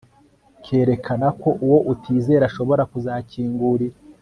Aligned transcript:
kerekana 0.63 1.27
ko 1.41 1.49
uwo 1.65 1.77
utizera 1.93 2.43
ashobora 2.49 2.83
kuzakingurira 2.91 3.97